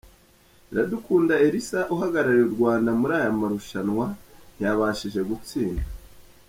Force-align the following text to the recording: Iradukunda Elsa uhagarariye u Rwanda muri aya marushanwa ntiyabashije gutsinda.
Iradukunda 0.71 1.33
Elsa 1.45 1.79
uhagarariye 1.93 2.43
u 2.47 2.53
Rwanda 2.55 2.89
muri 2.99 3.13
aya 3.19 3.37
marushanwa 3.39 4.05
ntiyabashije 4.55 5.21
gutsinda. 5.29 5.85